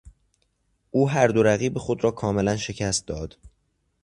او 0.91 1.09
هر 1.09 1.27
دو 1.27 1.43
رقیب 1.43 1.77
خود 1.77 2.03
را 2.03 2.11
کاملا 2.11 2.57
شکست 2.57 3.07
داد. 3.07 3.37